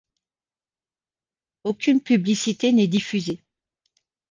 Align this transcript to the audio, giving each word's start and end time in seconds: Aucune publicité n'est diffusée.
Aucune 1.63 2.01
publicité 2.01 2.71
n'est 2.71 2.87
diffusée. 2.87 3.43